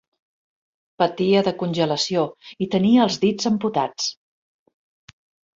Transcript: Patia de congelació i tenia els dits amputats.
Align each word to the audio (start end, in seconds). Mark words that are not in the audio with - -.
Patia 1.01 1.43
de 1.49 1.53
congelació 1.59 2.23
i 2.67 2.69
tenia 2.77 3.05
els 3.07 3.21
dits 3.27 3.51
amputats. 3.51 4.09